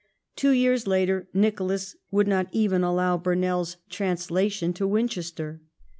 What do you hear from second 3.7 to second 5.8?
trans lation to Winchester.